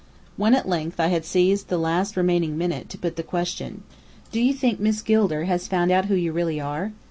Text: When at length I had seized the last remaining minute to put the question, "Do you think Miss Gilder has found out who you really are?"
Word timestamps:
When 0.35 0.55
at 0.55 0.67
length 0.67 0.99
I 0.99 1.09
had 1.09 1.25
seized 1.25 1.67
the 1.67 1.77
last 1.77 2.17
remaining 2.17 2.57
minute 2.57 2.89
to 2.89 2.97
put 2.97 3.17
the 3.17 3.21
question, 3.21 3.83
"Do 4.31 4.41
you 4.41 4.51
think 4.51 4.79
Miss 4.79 4.99
Gilder 5.03 5.43
has 5.43 5.67
found 5.67 5.91
out 5.91 6.05
who 6.05 6.15
you 6.15 6.31
really 6.31 6.59
are?" 6.59 6.91